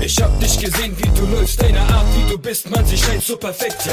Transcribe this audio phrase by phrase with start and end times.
[0.00, 3.22] Ich hab dich gesehen, wie du läufst, deine Art, wie du bist, man, sie scheint
[3.22, 3.92] so perfekt, ja.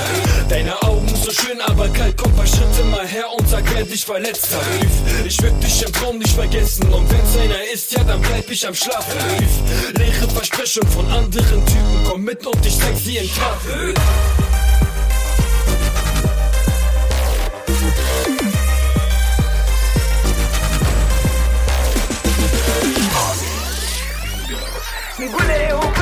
[0.50, 4.06] Deine Augen so schön, aber kalt, komm paar Schritte mal her und sag, wer dich
[4.06, 5.26] verletzt hat.
[5.26, 8.68] Ich würd dich im Traum nicht vergessen und wenn's einer ist, ja, dann bleib ich
[8.68, 9.20] am Schlafen.
[9.98, 14.49] Leere Versprechung von anderen Typen, komm mit und ich zeig sie in Taten.
[25.20, 25.99] Miguleu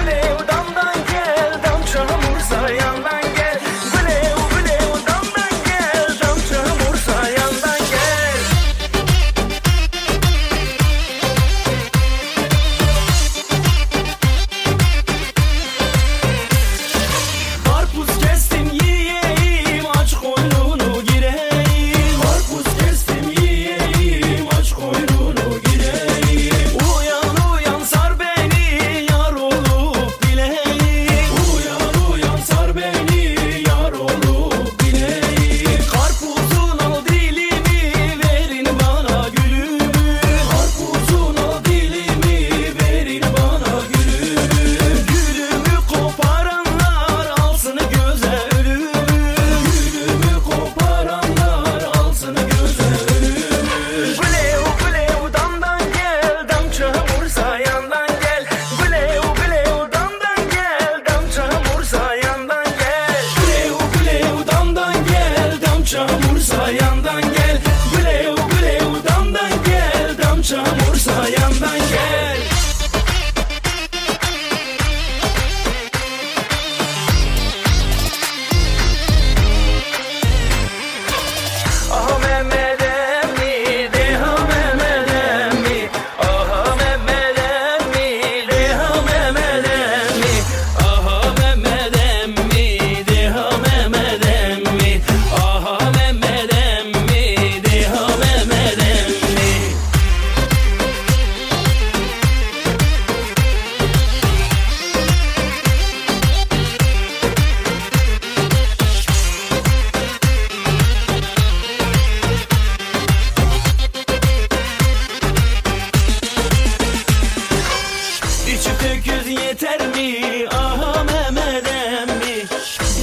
[119.39, 120.47] yeter mi?
[120.51, 122.35] Aha Mehmet emmi.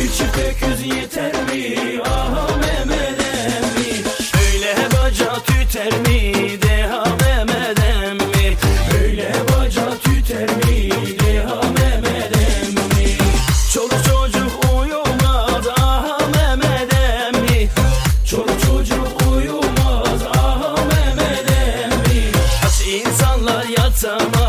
[0.01, 2.01] Bir çift öküz yeter mi?
[2.07, 4.03] Aha Mehmet emmi.
[4.45, 6.33] Öyle baca tüter mi?
[6.63, 8.57] De ha Mehmet emmi.
[9.03, 10.91] Öyle baca tüter mi?
[11.21, 13.17] De ha Mehmet emmi.
[13.73, 15.67] Çoluk çocuk uyumaz.
[15.79, 17.69] Aha Mehmet emmi.
[18.31, 20.23] Çoluk çocuk uyumaz.
[20.37, 22.31] Aha Mehmet emmi.
[22.67, 24.44] Aç insanlar yatamaz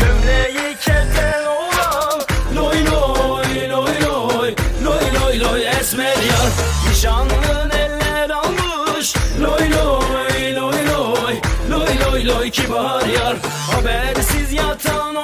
[0.00, 2.20] Gömleği keten oğlan
[2.56, 4.54] Loy loy loy loy
[4.84, 6.50] Loy loy esmer yar
[6.90, 11.34] Nişanlın eller almış Loy loy loy loy
[12.00, 13.36] Loy loy kibar yar
[13.70, 15.14] Habersiz yatan